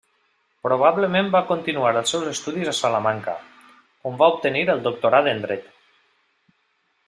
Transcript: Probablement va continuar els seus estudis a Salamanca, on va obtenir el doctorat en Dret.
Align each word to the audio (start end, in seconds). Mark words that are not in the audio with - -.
Probablement 0.67 1.29
va 1.35 1.41
continuar 1.49 1.91
els 2.01 2.13
seus 2.15 2.31
estudis 2.31 2.73
a 2.73 2.75
Salamanca, 2.79 3.37
on 4.13 4.19
va 4.25 4.33
obtenir 4.37 4.67
el 4.77 4.85
doctorat 4.91 5.33
en 5.37 5.47
Dret. 5.49 5.73